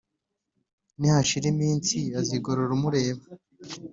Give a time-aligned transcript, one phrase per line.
[0.99, 3.23] nihashira iminsi azigorora umureba